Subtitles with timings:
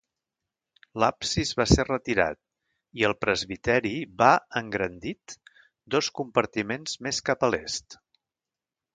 [1.01, 2.39] L'absis va ser retirat
[3.01, 4.29] i el presbiteri va
[4.61, 5.35] engrandit
[5.97, 7.99] dos compartiments més cap a l'est.